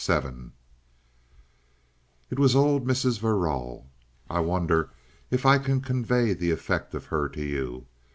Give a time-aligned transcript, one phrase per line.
[0.03, 0.53] §7
[2.31, 3.19] It was old Mrs.
[3.19, 3.85] Verrall.
[4.31, 4.89] I wonder
[5.29, 7.85] if I can convey the effect of her to you.